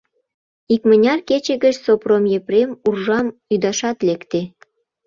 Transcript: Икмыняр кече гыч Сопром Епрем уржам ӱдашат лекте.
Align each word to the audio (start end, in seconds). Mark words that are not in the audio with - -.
Икмыняр 0.73 1.19
кече 1.29 1.55
гыч 1.63 1.75
Сопром 1.85 2.23
Епрем 2.37 2.69
уржам 2.87 3.27
ӱдашат 3.53 3.97
лекте. 4.07 4.41